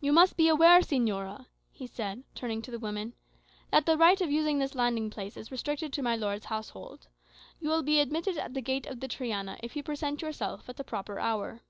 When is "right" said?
3.96-4.20